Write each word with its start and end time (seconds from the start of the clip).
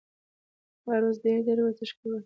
هره 0.85 0.99
ورځ 1.03 1.15
ډېر 1.25 1.39
ډېر 1.47 1.57
ورزش 1.61 1.91
کوه! 1.99 2.17